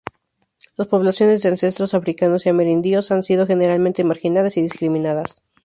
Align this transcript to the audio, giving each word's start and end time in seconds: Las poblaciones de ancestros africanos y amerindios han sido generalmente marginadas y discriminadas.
Las 0.77 0.87
poblaciones 0.87 1.43
de 1.43 1.49
ancestros 1.49 1.93
africanos 1.93 2.43
y 2.43 2.49
amerindios 2.49 3.11
han 3.11 3.21
sido 3.21 3.45
generalmente 3.45 4.03
marginadas 4.03 4.57
y 4.57 4.63
discriminadas. 4.63 5.43